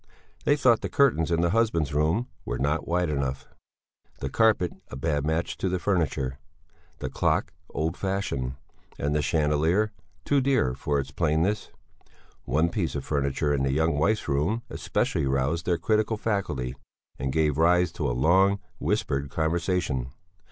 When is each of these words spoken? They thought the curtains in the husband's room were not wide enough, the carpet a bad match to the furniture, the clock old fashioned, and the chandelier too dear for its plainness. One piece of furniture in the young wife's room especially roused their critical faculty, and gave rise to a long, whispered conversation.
They 0.45 0.55
thought 0.55 0.81
the 0.81 0.89
curtains 0.89 1.29
in 1.29 1.41
the 1.41 1.51
husband's 1.51 1.93
room 1.93 2.27
were 2.43 2.57
not 2.57 2.87
wide 2.87 3.11
enough, 3.11 3.47
the 4.19 4.31
carpet 4.31 4.73
a 4.87 4.95
bad 4.95 5.27
match 5.27 5.57
to 5.57 5.69
the 5.69 5.77
furniture, 5.77 6.39
the 6.97 7.07
clock 7.11 7.53
old 7.69 7.95
fashioned, 7.95 8.55
and 8.97 9.13
the 9.13 9.21
chandelier 9.21 9.91
too 10.25 10.41
dear 10.41 10.73
for 10.73 10.99
its 10.99 11.11
plainness. 11.11 11.69
One 12.45 12.69
piece 12.69 12.95
of 12.95 13.05
furniture 13.05 13.53
in 13.53 13.61
the 13.61 13.69
young 13.73 13.95
wife's 13.99 14.27
room 14.27 14.63
especially 14.71 15.27
roused 15.27 15.67
their 15.67 15.77
critical 15.77 16.17
faculty, 16.17 16.73
and 17.19 17.31
gave 17.31 17.59
rise 17.59 17.91
to 17.91 18.09
a 18.09 18.19
long, 18.19 18.57
whispered 18.79 19.29
conversation. 19.29 20.07